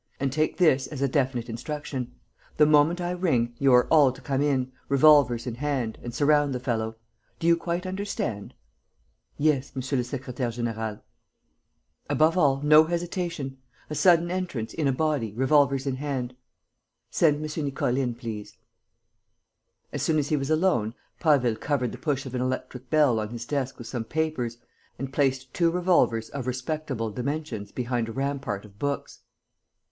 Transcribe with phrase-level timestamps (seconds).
[0.19, 2.15] And take this as a definite instruction:
[2.57, 6.55] the moment I ring, you are all to come in, revolvers in hand, and surround
[6.55, 6.95] the fellow.
[7.37, 8.55] Do you quite understand?"
[9.37, 11.01] "Yes, monsieur le secrétaire; général."
[12.09, 13.59] "Above all, no hesitation.
[13.91, 16.35] A sudden entrance, in a body, revolvers in hand.
[17.11, 17.63] Send M.
[17.65, 18.57] Nicole in, please."
[19.93, 23.29] As soon as he was alone, Prasville covered the push of an electric bell on
[23.29, 24.57] his desk with some papers
[24.97, 29.19] and placed two revolvers of respectable dimensions behind a rampart of books.